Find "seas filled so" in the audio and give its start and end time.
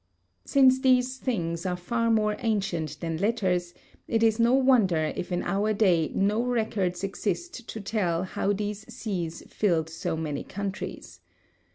8.91-10.17